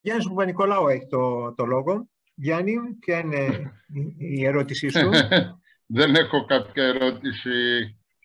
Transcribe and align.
Γιάννης 0.00 0.28
Παπα-Νικολάου 0.28 0.88
έχει 0.88 1.06
το, 1.06 1.54
το 1.54 1.64
λόγο. 1.64 2.08
Γιάννη, 2.34 2.74
ποια 3.00 3.18
είναι 3.18 3.72
η 4.16 4.44
ερώτησή 4.46 4.88
σου; 4.88 5.10
Δεν 5.96 6.14
έχω 6.14 6.44
κάποια 6.44 6.84
ερώτηση, 6.84 7.50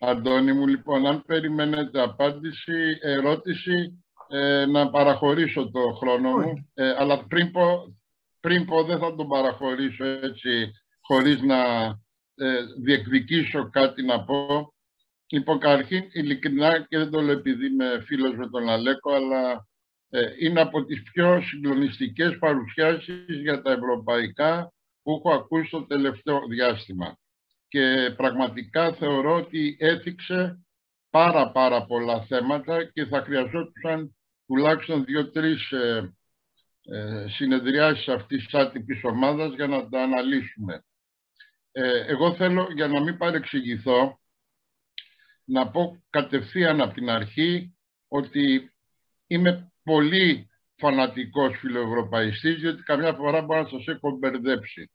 Αντώνη 0.00 0.52
μου. 0.52 0.66
Λοιπόν, 0.66 1.06
αν 1.06 1.22
περιμένετε 1.26 2.00
απάντηση, 2.00 2.98
ερώτηση, 3.00 4.04
ε, 4.28 4.66
να 4.66 4.90
παραχωρήσω 4.90 5.70
το 5.70 5.80
χρόνο 5.80 6.30
μου. 6.30 6.70
Ε, 6.74 6.94
αλλά 6.98 7.24
πριν 7.26 7.50
πω, 7.50 7.96
πριν 8.40 8.64
πω, 8.64 8.84
δεν 8.84 8.98
θα 8.98 9.14
τον 9.14 9.28
παραχωρήσω 9.28 10.04
έτσι, 10.04 10.70
χωρίς 11.00 11.42
να 11.42 11.64
ε, 12.34 12.60
διεκδικήσω 12.82 13.70
κάτι 13.70 14.02
να 14.02 14.24
πω. 14.24 14.74
Λοιπόν, 15.26 15.58
καταρχήν, 15.58 16.04
ειλικρινά, 16.12 16.86
και 16.88 16.98
δεν 16.98 17.10
το 17.10 17.20
λέω 17.20 17.32
επειδή 17.32 17.66
είμαι 17.66 18.02
φίλος 18.06 18.36
με 18.36 18.48
τον 18.48 18.68
Αλέκο, 18.68 19.12
αλλά 19.12 19.50
ε, 19.50 19.56
είναι 20.40 20.60
από 20.60 20.84
τις 20.84 21.02
πιο 21.02 21.40
συγκλονιστικές 21.42 22.38
παρουσιάσεις 22.38 23.24
για 23.26 23.62
τα 23.62 23.72
ευρωπαϊκά 23.72 24.72
που 25.02 25.12
έχω 25.12 25.34
ακούσει 25.34 25.70
το 25.70 25.86
τελευταίο 25.86 26.46
διάστημα. 26.48 27.18
Και 27.68 28.14
πραγματικά 28.16 28.94
θεωρώ 28.94 29.34
ότι 29.34 29.76
έθιξε 29.78 30.66
πάρα 31.10 31.50
πάρα 31.50 31.86
πολλά 31.86 32.24
θέματα 32.24 32.84
και 32.84 33.04
θα 33.04 33.22
χρειαζόταν 33.22 34.16
τουλάχιστον 34.46 35.04
δύο-τρεις 35.04 35.70
ε, 35.70 36.14
ε, 36.82 37.26
συνεδριάσεις 37.28 38.08
αυτής 38.08 38.44
της 38.44 38.54
άτυπης 38.54 39.04
ομάδας 39.04 39.54
για 39.54 39.66
να 39.66 39.88
τα 39.88 40.02
αναλύσουμε. 40.02 40.84
Ε, 41.72 42.04
εγώ 42.06 42.34
θέλω, 42.34 42.68
για 42.74 42.88
να 42.88 43.00
μην 43.02 43.16
παρεξηγηθώ, 43.16 44.20
να 45.44 45.70
πω 45.70 46.02
κατευθείαν 46.10 46.80
από 46.80 46.94
την 46.94 47.10
αρχή 47.10 47.76
ότι 48.08 48.72
είμαι 49.26 49.72
πολύ 49.86 50.50
φανατικός 50.76 51.56
φιλοευρωπαϊστής, 51.58 52.60
διότι 52.60 52.82
καμιά 52.82 53.12
φορά 53.12 53.42
μπορεί 53.42 53.60
να 53.60 53.68
σας 53.68 53.86
έχω 53.86 54.10
μπερδέψει. 54.10 54.90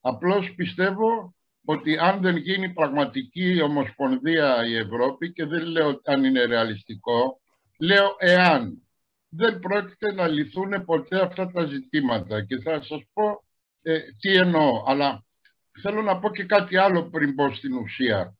Απλώς 0.00 0.54
πιστεύω 0.56 1.34
ότι 1.64 1.98
αν 1.98 2.20
δεν 2.20 2.36
γίνει 2.36 2.72
πραγματική 2.72 3.60
ομοσπονδία 3.62 4.66
η 4.66 4.76
Ευρώπη, 4.76 5.32
και 5.32 5.44
δεν 5.44 5.62
λέω 5.66 6.00
αν 6.04 6.24
είναι 6.24 6.44
ρεαλιστικό, 6.44 7.40
λέω 7.78 8.16
εάν 8.18 8.82
δεν 9.28 9.58
πρόκειται 9.58 10.12
να 10.12 10.26
λυθούν 10.28 10.84
ποτέ 10.84 11.20
αυτά 11.20 11.50
τα 11.50 11.64
ζητήματα. 11.64 12.44
Και 12.44 12.56
θα 12.56 12.82
σας 12.82 13.02
πω 13.12 13.44
ε, 13.82 13.98
τι 14.20 14.36
εννοώ, 14.36 14.84
αλλά 14.86 15.24
θέλω 15.82 16.02
να 16.02 16.18
πω 16.18 16.30
και 16.30 16.44
κάτι 16.44 16.76
άλλο 16.76 17.10
πριν 17.10 17.34
πω 17.34 17.54
στην 17.54 17.76
ουσία. 17.76 18.36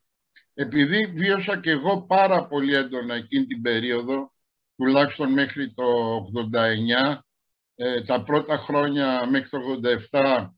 Επειδή 0.55 1.07
βίωσα 1.07 1.61
και 1.61 1.71
εγώ 1.71 2.03
πάρα 2.03 2.47
πολύ 2.47 2.75
έντονα 2.75 3.15
εκείνη 3.15 3.47
την 3.47 3.63
περίοδο, 3.63 4.34
τουλάχιστον 4.77 5.33
μέχρι 5.33 5.75
το 5.75 5.85
89, 6.17 7.25
ε, 7.75 8.03
τα 8.03 8.23
πρώτα 8.23 8.57
χρόνια 8.57 9.27
μέχρι 9.31 9.49
το 9.49 9.59
87 10.13 10.49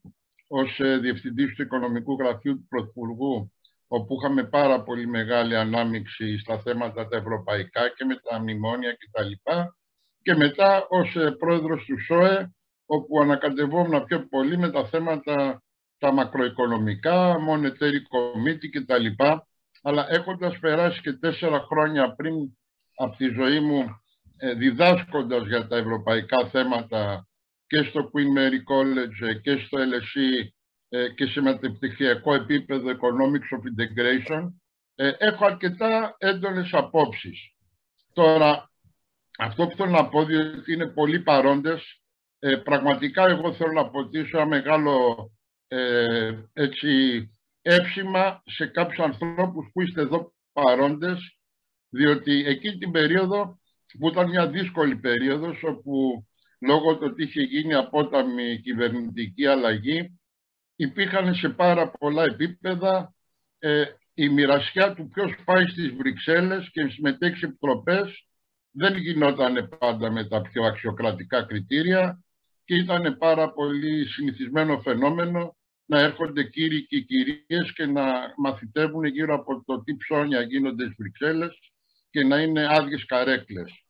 ως 0.47 0.79
ε, 0.79 0.97
διευθυντής 0.97 1.55
του 1.55 1.61
Οικονομικού 1.61 2.15
Γραφείου 2.19 2.53
του 2.53 2.67
Πρωθυπουργού, 2.69 3.51
όπου 3.87 4.15
είχαμε 4.19 4.43
πάρα 4.43 4.81
πολύ 4.83 5.07
μεγάλη 5.07 5.55
ανάμειξη 5.55 6.37
στα 6.37 6.59
θέματα 6.59 7.07
τα 7.07 7.17
ευρωπαϊκά 7.17 7.89
και 7.89 8.05
με 8.05 8.15
τα 8.15 8.39
μνημόνια 8.39 8.91
κτλ. 8.91 9.31
Και 10.21 10.35
μετά 10.35 10.85
ως 10.89 11.15
ε, 11.15 11.31
πρόεδρος 11.31 11.85
του 11.85 11.99
ΣΟΕ, 11.99 12.55
όπου 12.85 13.21
ανακατευόμουν 13.21 14.03
πιο 14.03 14.27
πολύ 14.27 14.57
με 14.57 14.69
τα 14.69 14.85
θέματα 14.85 15.63
τα 15.97 16.11
μακροοικονομικά, 16.11 17.35
monetary 17.49 18.01
committee 18.13 18.69
κτλ. 18.71 19.23
Αλλά 19.81 20.05
έχοντας 20.09 20.59
περάσει 20.59 21.01
και 21.01 21.13
τέσσερα 21.13 21.59
χρόνια 21.59 22.15
πριν 22.15 22.33
από 22.95 23.15
τη 23.17 23.27
ζωή 23.27 23.59
μου 23.59 23.79
ε, 23.79 24.06
διδάσκοντας 24.57 25.47
για 25.47 25.67
τα 25.67 25.77
ευρωπαϊκά 25.77 26.47
θέματα 26.47 27.27
και 27.67 27.83
στο 27.83 28.11
Queen 28.13 28.37
Mary 28.37 28.61
College 28.73 29.27
ε, 29.27 29.33
και 29.33 29.57
στο 29.57 29.77
LSE 29.77 30.47
ε, 30.89 31.09
και 31.09 31.25
σε 31.25 31.41
μεταπτυχιακό 31.41 32.33
επίπεδο 32.33 32.89
Economics 32.89 33.57
of 33.57 33.61
Integration, 33.71 34.47
έχω 35.17 35.45
αρκετά 35.45 36.15
έντονες 36.17 36.73
απόψεις. 36.73 37.39
Τώρα, 38.13 38.71
αυτό 39.37 39.67
που 39.67 39.75
θέλω 39.75 39.91
να 39.91 40.09
πω, 40.09 40.25
διότι 40.25 40.73
είναι 40.73 40.87
πολύ 40.87 41.19
παρόντες, 41.19 42.01
πραγματικά 42.63 43.27
εγώ 43.27 43.53
θέλω 43.53 43.71
να 43.71 43.81
αποτίσω 43.81 44.37
ένα 44.37 44.47
μεγάλο 44.47 45.29
έτσι, 46.53 47.21
έψημα 47.61 48.41
σε 48.45 48.65
κάποιους 48.65 48.99
ανθρώπους 48.99 49.69
που 49.73 49.81
είστε 49.81 50.01
εδώ 50.01 50.33
παρόντες, 50.53 51.37
διότι 51.89 52.45
εκείνη 52.45 52.77
την 52.77 52.91
περίοδο 52.91 53.59
που 53.99 54.07
ήταν 54.07 54.29
μια 54.29 54.47
δύσκολη 54.47 54.95
περίοδος 54.95 55.63
όπου 55.63 56.25
λόγω 56.59 56.97
του 56.97 57.07
ότι 57.11 57.23
είχε 57.23 57.41
γίνει 57.41 57.73
απόταμη 57.73 58.59
κυβερνητική 58.61 59.45
αλλαγή 59.45 60.19
υπήρχαν 60.75 61.35
σε 61.35 61.49
πάρα 61.49 61.91
πολλά 61.91 62.23
επίπεδα 62.23 63.13
ε, 63.59 63.83
η 64.13 64.29
μοιρασιά 64.29 64.93
του 64.93 65.09
ποιος 65.09 65.35
πάει 65.45 65.67
στις 65.67 65.93
Βρυξέλλες 65.93 66.69
και 66.71 66.87
συμμετέχει 66.87 67.37
σε 67.37 67.45
επιτροπές 67.45 68.27
δεν 68.71 68.97
γινόταν 68.97 69.69
πάντα 69.79 70.11
με 70.11 70.27
τα 70.27 70.41
πιο 70.41 70.63
αξιοκρατικά 70.63 71.43
κριτήρια 71.43 72.23
και 72.65 72.75
ήταν 72.75 73.17
πάρα 73.17 73.51
πολύ 73.51 74.07
συνηθισμένο 74.07 74.81
φαινόμενο 74.81 75.57
να 75.85 75.99
έρχονται 75.99 76.43
κύριοι 76.43 76.87
και 76.87 76.99
κυρίες 76.99 77.73
και 77.73 77.85
να 77.85 78.03
μαθητεύουν 78.37 79.05
γύρω 79.05 79.35
από 79.35 79.63
το 79.65 79.83
τι 79.83 79.95
ψώνια 79.95 80.41
γίνονται 80.41 80.83
στις 80.83 80.95
Βρυξέλλες 80.97 81.59
και 82.17 82.23
να 82.23 82.41
είναι 82.41 82.67
άδειες 82.69 83.05
καρέκλες. 83.05 83.85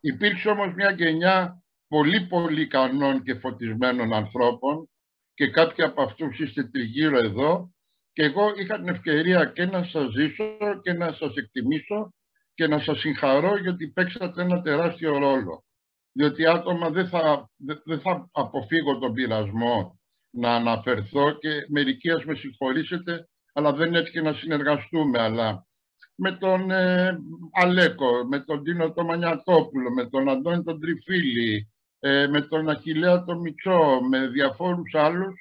Υπήρξε 0.00 0.48
όμως 0.48 0.74
μια 0.74 0.90
γενιά 0.90 1.62
πολύ 1.88 2.26
πολύ 2.26 2.60
ικανών 2.60 3.22
και 3.22 3.34
φωτισμένων 3.34 4.12
ανθρώπων 4.12 4.90
και 5.34 5.50
κάποιοι 5.50 5.84
από 5.84 6.02
αυτούς 6.02 6.38
είστε 6.38 6.64
τριγύρω 6.64 7.18
εδώ 7.18 7.74
και 8.12 8.22
εγώ 8.22 8.52
είχα 8.56 8.76
την 8.76 8.88
ευκαιρία 8.88 9.44
και 9.44 9.64
να 9.64 9.84
σας 9.84 10.12
ζήσω 10.12 10.56
και 10.82 10.92
να 10.92 11.12
σας 11.12 11.34
εκτιμήσω 11.34 12.14
και 12.54 12.66
να 12.66 12.78
σας 12.78 12.98
συγχαρώ 12.98 13.58
γιατί 13.58 13.88
παίξατε 13.88 14.42
ένα 14.42 14.62
τεράστιο 14.62 15.18
ρόλο. 15.18 15.64
Διότι 16.12 16.46
άτομα 16.46 16.90
δεν 16.90 17.08
θα, 17.08 17.50
δεν 17.84 18.00
θα 18.00 18.28
αποφύγω 18.32 18.98
τον 18.98 19.12
πειρασμό 19.12 20.00
να 20.30 20.54
αναφερθώ 20.54 21.38
και 21.38 21.66
μερικοί 21.68 22.10
ας 22.10 22.24
με 22.24 22.34
συγχωρήσετε 22.34 23.28
αλλά 23.52 23.72
δεν 23.72 23.94
έτυχε 23.94 24.20
να 24.20 24.32
συνεργαστούμε. 24.32 25.18
Αλλά 25.18 25.66
με 26.16 26.32
τον 26.32 26.70
ε, 26.70 27.18
Αλέκο, 27.52 28.26
με 28.28 28.40
τον 28.40 28.62
Τίνο 28.62 28.92
τον 28.92 29.04
Μανιατόπουλο, 29.06 29.90
με 29.90 30.08
τον 30.08 30.28
Αντώνη 30.28 30.62
τον 30.62 30.80
Τριφίλη, 30.80 31.72
ε, 31.98 32.26
με 32.26 32.40
τον 32.40 32.68
Αχιλέα 32.68 33.24
τον 33.24 33.40
Μητσό, 33.40 34.00
με 34.08 34.26
διαφόρους 34.26 34.94
άλλους 34.94 35.34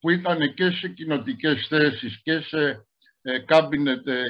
που 0.00 0.10
ήταν 0.10 0.54
και 0.54 0.70
σε 0.70 0.88
κοινοτικές 0.88 1.66
θέσεις 1.68 2.20
και 2.22 2.40
σε 2.40 2.86
ε, 3.22 3.38
κάμπινετ, 3.38 4.06
ε, 4.06 4.24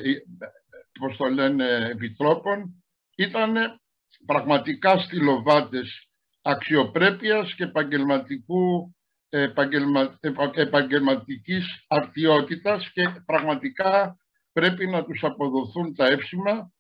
πώς 1.01 1.17
το 1.17 1.25
λένε, 1.25 1.89
επιτρόπων, 1.91 2.85
ήταν 3.17 3.81
πραγματικά 4.27 4.99
στυλοβάτες 4.99 6.09
αξιοπρέπειας 6.43 7.55
και 7.55 7.65
επαγγελματικού 7.65 8.95
επαγγελμα, 9.29 10.19
επαγγελματικής 10.55 11.85
αρτιότητας 11.89 12.91
και 12.93 13.23
πραγματικά 13.27 14.17
πρέπει 14.55 14.87
να 14.87 15.05
τους 15.05 15.25
αποδοθούν 15.25 15.95
τα 15.95 16.07
έψημα 16.07 16.73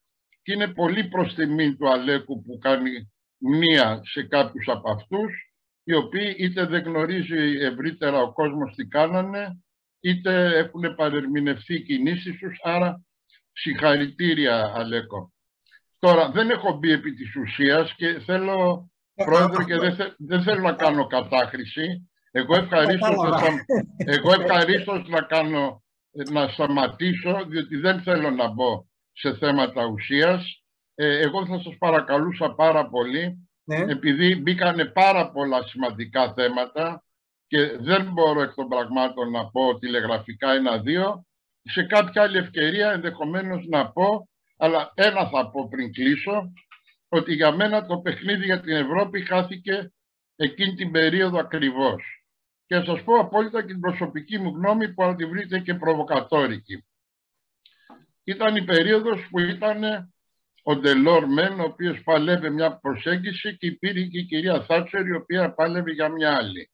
και 0.42 0.52
είναι 0.52 0.68
πολύ 0.68 1.08
προς 1.08 1.34
τιμή 1.34 1.76
του 1.76 1.90
Αλέκου 1.90 2.42
που 2.42 2.58
κάνει 2.58 3.12
μία 3.38 4.00
σε 4.04 4.22
κάποιους 4.22 4.68
από 4.68 4.90
αυτούς 4.90 5.32
οι 5.84 5.94
οποίοι 5.94 6.34
είτε 6.38 6.66
δεν 6.66 6.82
γνωρίζει 6.82 7.58
ευρύτερα 7.60 8.22
ο 8.22 8.32
κόσμος 8.32 8.74
τι 8.74 8.86
κάνανε 8.86 9.62
είτε 10.00 10.58
έχουν 10.58 10.94
παρερμηνευθεί 10.94 11.74
οι 11.74 11.82
κινήσεις 11.82 12.38
τους. 12.38 12.60
Άρα 12.62 13.04
συγχαρητήρια 13.52 14.72
Αλέκο. 14.74 15.32
Τώρα 15.98 16.30
δεν 16.30 16.50
έχω 16.50 16.72
μπει 16.72 16.90
επί 16.90 17.14
της 17.14 17.36
ουσίας 17.36 17.94
και 17.96 18.20
θέλω 18.24 18.88
πρόεδρε 19.14 19.64
και 19.64 19.78
δεν, 19.78 20.14
δεν 20.18 20.42
θέλω 20.42 20.60
να 20.60 20.72
κάνω 20.72 21.06
κατάχρηση. 21.06 22.10
Εγώ 22.30 22.56
ευχαρίστως 22.56 23.14
εγώ 23.96 24.32
ευχαρίστως 24.32 25.08
να 25.08 25.20
κάνω 25.22 25.83
να 26.30 26.48
σταματήσω, 26.48 27.44
διότι 27.48 27.76
δεν 27.76 28.02
θέλω 28.02 28.30
να 28.30 28.48
μπω 28.48 28.84
σε 29.12 29.36
θέματα 29.36 29.84
ουσίας. 29.86 30.62
Ε, 30.94 31.18
εγώ 31.18 31.46
θα 31.46 31.60
σας 31.60 31.76
παρακαλούσα 31.78 32.54
πάρα 32.54 32.88
πολύ, 32.88 33.48
ναι. 33.64 33.76
επειδή 33.76 34.36
μπήκανε 34.36 34.84
πάρα 34.84 35.30
πολλά 35.30 35.62
σημαντικά 35.62 36.32
θέματα 36.32 37.04
και 37.46 37.76
δεν 37.78 38.12
μπορώ 38.12 38.42
εκ 38.42 38.54
των 38.54 38.68
πραγμάτων 38.68 39.30
να 39.30 39.50
πω 39.50 39.78
τηλεγραφικά 39.78 40.52
ένα-δύο, 40.52 41.26
σε 41.62 41.82
κάποια 41.82 42.22
άλλη 42.22 42.38
ευκαιρία 42.38 42.92
ενδεχομένως 42.92 43.66
να 43.68 43.90
πω, 43.90 44.28
αλλά 44.56 44.92
ένα 44.94 45.28
θα 45.28 45.50
πω 45.50 45.68
πριν 45.68 45.92
κλείσω, 45.92 46.52
ότι 47.08 47.34
για 47.34 47.52
μένα 47.52 47.86
το 47.86 47.98
παιχνίδι 47.98 48.44
για 48.44 48.60
την 48.60 48.76
Ευρώπη 48.76 49.20
χάθηκε 49.20 49.92
εκείνη 50.36 50.74
την 50.74 50.90
περίοδο 50.90 51.38
ακριβώς 51.38 52.23
και 52.74 52.80
θα 52.80 52.86
σας 52.94 53.04
πω 53.04 53.18
απόλυτα 53.18 53.60
και 53.60 53.66
την 53.66 53.80
προσωπική 53.80 54.38
μου 54.38 54.50
γνώμη 54.56 54.92
που 54.92 55.02
αν 55.02 55.16
τη 55.16 55.26
βρείτε 55.26 55.58
και 55.58 55.74
προβοκατόρικη. 55.74 56.84
Ήταν 58.24 58.56
η 58.56 58.64
περίοδος 58.64 59.28
που 59.30 59.38
ήταν 59.38 59.82
ο 60.62 60.76
Ντελόρ 60.76 61.26
Μεν, 61.26 61.60
ο 61.60 61.64
οποίος 61.64 62.02
παλεύει 62.02 62.50
μια 62.50 62.78
προσέγγιση 62.78 63.56
και 63.56 63.66
υπήρχε 63.66 64.06
και 64.06 64.18
η 64.18 64.24
κυρία 64.24 64.62
Θάτσερ, 64.62 65.06
η 65.06 65.14
οποία 65.14 65.54
πάλευε 65.54 65.92
για 65.92 66.08
μια 66.08 66.36
άλλη. 66.36 66.70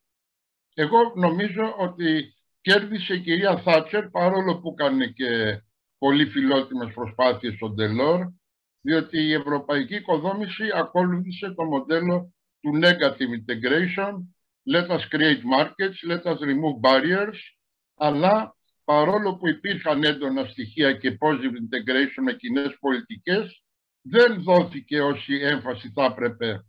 Εγώ 0.74 1.12
νομίζω 1.14 1.74
ότι 1.78 2.34
κέρδισε 2.60 3.14
η 3.14 3.20
κυρία 3.20 3.58
Θάτσερ, 3.58 4.08
παρόλο 4.08 4.60
που 4.60 4.74
έκανε 4.78 5.06
και 5.06 5.62
πολύ 5.98 6.26
φιλότιμες 6.26 6.92
προσπάθειες 6.94 7.54
στον 7.54 7.74
Ντελόρ, 7.74 8.26
διότι 8.80 9.18
η 9.18 9.32
ευρωπαϊκή 9.32 9.94
οικοδόμηση 9.94 10.64
ακολούθησε 10.74 11.54
το 11.54 11.64
μοντέλο 11.64 12.34
του 12.60 12.78
negative 12.82 13.32
integration, 13.40 14.12
let 14.74 14.90
us 14.90 15.04
create 15.14 15.42
markets, 15.44 15.98
let 16.04 16.24
us 16.26 16.38
remove 16.40 16.80
barriers, 16.80 17.38
αλλά 17.96 18.56
παρόλο 18.84 19.36
που 19.36 19.48
υπήρχαν 19.48 20.04
έντονα 20.04 20.44
στοιχεία 20.44 20.92
και 20.92 21.18
positive 21.20 21.56
integration 21.64 22.22
με 22.22 22.32
κοινές 22.32 22.76
πολιτικές, 22.80 23.62
δεν 24.02 24.42
δόθηκε 24.42 25.00
όση 25.00 25.34
έμφαση 25.34 25.92
θα 25.94 26.04
έπρεπε 26.04 26.64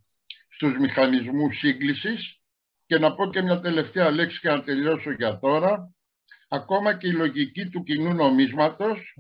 στους 0.50 0.78
μηχανισμούς 0.78 1.58
σύγκλησης 1.58 2.40
και 2.86 3.00
να 3.00 3.16
πω 3.16 3.30
και 3.30 3.42
μια 3.42 3.60
τελευταία 3.60 4.12
λέξη 4.12 4.40
και 4.40 4.50
να 4.50 4.64
τελειώσω 4.64 5.12
για 5.12 5.40
τώρα. 5.40 5.94
Ακόμα 6.50 6.98
και 6.98 7.08
η 7.08 7.12
λογική 7.12 7.70
του 7.70 7.84
κοινού 7.84 8.14
νομίσματος 8.14 9.16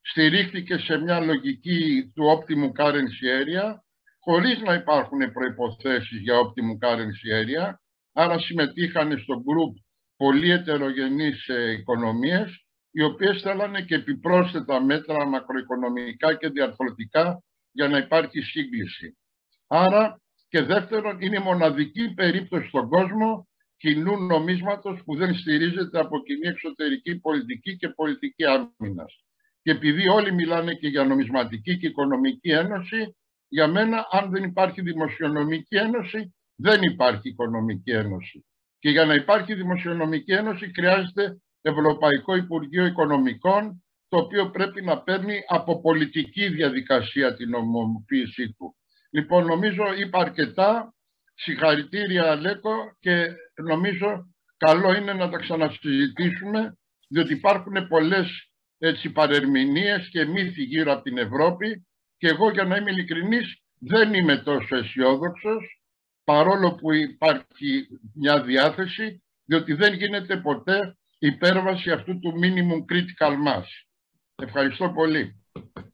στηρίχθηκε 0.00 0.78
σε 0.78 0.96
μια 0.96 1.20
λογική 1.20 2.12
του 2.14 2.24
optimum 2.24 2.82
currency 2.82 3.24
area 3.40 3.74
χωρίς 4.20 4.60
να 4.60 4.74
υπάρχουν 4.74 5.32
προϋποθέσεις 5.32 6.20
για 6.20 6.34
optimum 6.34 6.88
currency 6.88 7.44
area. 7.44 7.74
Άρα 8.12 8.38
συμμετείχαν 8.38 9.18
στο 9.18 9.34
group 9.34 9.82
πολύ 10.16 10.50
ετερογενείς 10.50 11.48
ε, 11.48 11.70
οικονομίες 11.70 12.64
οι 12.90 13.02
οποίες 13.02 13.40
θέλανε 13.42 13.82
και 13.82 13.94
επιπρόσθετα 13.94 14.84
μέτρα 14.84 15.26
μακροοικονομικά 15.26 16.34
και 16.34 16.48
διαρθρωτικά 16.48 17.42
για 17.72 17.88
να 17.88 17.98
υπάρχει 17.98 18.40
σύγκληση. 18.40 19.16
Άρα 19.66 20.20
και 20.48 20.62
δεύτερον 20.62 21.20
είναι 21.20 21.36
η 21.36 21.42
μοναδική 21.42 22.14
περίπτωση 22.14 22.68
στον 22.68 22.88
κόσμο 22.88 23.48
κοινού 23.76 24.26
νομίσματος 24.26 25.02
που 25.04 25.16
δεν 25.16 25.34
στηρίζεται 25.34 25.98
από 25.98 26.22
κοινή 26.22 26.48
εξωτερική 26.48 27.20
πολιτική 27.20 27.76
και 27.76 27.88
πολιτική 27.88 28.44
άμυνας. 28.44 29.24
Και 29.62 29.70
επειδή 29.70 30.08
όλοι 30.08 30.32
μιλάνε 30.32 30.74
και 30.74 30.88
για 30.88 31.04
νομισματική 31.04 31.78
και 31.78 31.86
οικονομική 31.86 32.50
ένωση, 32.50 33.16
για 33.48 33.66
μένα 33.66 34.06
αν 34.10 34.30
δεν 34.30 34.44
υπάρχει 34.44 34.80
δημοσιονομική 34.80 35.76
ένωση, 35.76 36.34
δεν 36.60 36.82
υπάρχει 36.82 37.28
οικονομική 37.28 37.90
ένωση. 37.90 38.44
Και 38.78 38.90
για 38.90 39.04
να 39.04 39.14
υπάρχει 39.14 39.54
δημοσιονομική 39.54 40.32
ένωση 40.32 40.72
χρειάζεται 40.74 41.40
Ευρωπαϊκό 41.62 42.36
Υπουργείο 42.36 42.86
Οικονομικών, 42.86 43.84
το 44.08 44.16
οποίο 44.16 44.50
πρέπει 44.50 44.82
να 44.82 45.02
παίρνει 45.02 45.40
από 45.48 45.80
πολιτική 45.80 46.48
διαδικασία 46.48 47.34
την 47.36 47.54
ομοποίησή 47.54 48.52
του. 48.52 48.76
Λοιπόν, 49.10 49.46
νομίζω 49.46 49.84
είπα 49.98 50.18
αρκετά. 50.18 50.94
Συγχαρητήρια, 51.34 52.30
Αλέκο, 52.30 52.74
και 52.98 53.26
νομίζω 53.62 54.34
καλό 54.56 54.94
είναι 54.94 55.12
να 55.12 55.30
τα 55.30 55.38
ξανασυζητήσουμε, 55.38 56.78
διότι 57.08 57.32
υπάρχουν 57.32 57.88
πολλές 57.88 58.50
έτσι, 58.78 59.10
παρερμηνίες 59.10 60.08
και 60.08 60.24
μύθοι 60.24 60.62
γύρω 60.62 60.92
από 60.92 61.02
την 61.02 61.18
Ευρώπη 61.18 61.86
και 62.16 62.28
εγώ, 62.28 62.50
για 62.50 62.64
να 62.64 62.76
είμαι 62.76 62.90
ειλικρινής, 62.90 63.62
δεν 63.78 64.14
είμαι 64.14 64.36
τόσο 64.36 64.76
αισιόδοξος, 64.76 65.79
παρόλο 66.30 66.74
που 66.74 66.92
υπάρχει 66.92 67.88
μια 68.14 68.42
διάθεση, 68.42 69.22
διότι 69.44 69.74
δεν 69.74 69.92
γίνεται 69.92 70.36
ποτέ 70.36 70.96
υπέρβαση 71.18 71.90
αυτού 71.90 72.18
του 72.18 72.32
minimum 72.42 72.92
critical 72.92 73.32
mass. 73.48 73.66
Ευχαριστώ 74.34 74.90
πολύ. 74.90 75.42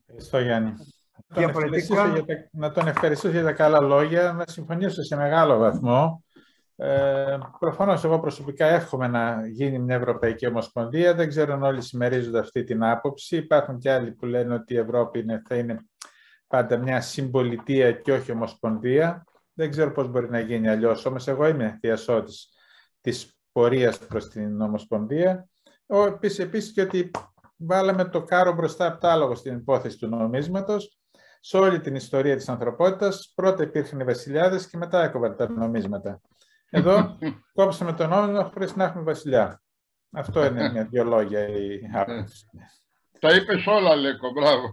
Ευχαριστώ 0.00 0.38
Γιάννη. 0.38 0.72
Διαφορετικά... 1.28 2.24
Να 2.52 2.72
τον 2.72 2.88
ευχαριστήσω 2.88 3.32
για 3.32 3.42
τα 3.42 3.52
καλά 3.52 3.80
λόγια, 3.80 4.32
να 4.32 4.44
συμφωνήσω 4.46 5.02
σε 5.02 5.16
μεγάλο 5.16 5.58
βαθμό. 5.58 6.24
Ε, 6.76 7.38
Προφανώς, 7.58 8.04
εγώ 8.04 8.20
προσωπικά 8.20 8.66
εύχομαι 8.66 9.08
να 9.08 9.46
γίνει 9.46 9.78
μια 9.78 9.96
Ευρωπαϊκή 9.96 10.46
Ομοσπονδία. 10.46 11.14
Δεν 11.14 11.28
ξέρω 11.28 11.54
αν 11.54 11.62
όλοι 11.62 11.82
συμμερίζονται 11.82 12.38
αυτή 12.38 12.64
την 12.64 12.84
άποψη. 12.84 13.36
Υπάρχουν 13.36 13.78
και 13.78 13.90
άλλοι 13.90 14.12
που 14.12 14.26
λένε 14.26 14.54
ότι 14.54 14.74
η 14.74 14.78
Ευρώπη 14.78 15.18
είναι, 15.18 15.42
θα 15.48 15.56
είναι 15.56 15.78
πάντα 16.46 16.76
μια 16.76 17.00
συμπολιτεία 17.00 17.92
και 17.92 18.12
όχι 18.12 18.32
ομοσπονδία. 18.32 19.24
Δεν 19.58 19.70
ξέρω 19.70 19.92
πώς 19.92 20.08
μπορεί 20.08 20.30
να 20.30 20.40
γίνει 20.40 20.68
αλλιώς. 20.68 21.04
Όμως, 21.06 21.28
εγώ 21.28 21.46
είμαι 21.46 21.78
διασώτη 21.80 22.32
της 23.00 23.38
πορείας 23.52 23.98
προς 23.98 24.28
την 24.28 24.60
Ομοσπονδία. 24.60 25.48
Επίσης, 25.86 26.38
επίσης 26.38 26.72
και 26.72 26.80
ότι 26.80 27.10
βάλαμε 27.56 28.04
το 28.04 28.22
κάρο 28.22 28.52
μπροστά 28.52 28.86
από 28.86 29.00
το 29.00 29.08
άλογο 29.08 29.34
στην 29.34 29.56
υπόθεση 29.56 29.98
του 29.98 30.08
νομίσματος 30.08 30.98
σε 31.40 31.56
όλη 31.56 31.80
την 31.80 31.94
ιστορία 31.94 32.36
της 32.36 32.48
ανθρωπότητας, 32.48 33.32
πρώτα 33.34 33.62
υπήρχαν 33.62 34.00
οι 34.00 34.04
βασιλιάδες 34.04 34.68
και 34.68 34.76
μετά 34.76 35.02
έκοβαν 35.02 35.36
τα 35.36 35.50
νομίσματα. 35.50 36.20
Εδώ 36.70 37.18
κόψαμε 37.54 37.92
το 37.92 38.06
νόμισμα 38.06 38.44
χωρίς 38.44 38.76
να 38.76 38.84
έχουμε 38.84 39.02
βασιλιά. 39.02 39.62
Αυτό 40.10 40.44
είναι 40.44 40.68
μια 40.72 40.84
δυο 40.84 41.04
λόγια 41.04 41.48
η 41.48 41.80
άποψη. 41.94 42.46
Τα 43.20 43.34
είπες 43.34 43.66
όλα, 43.66 43.96
Λέκο, 43.96 44.30
μπράβο. 44.30 44.72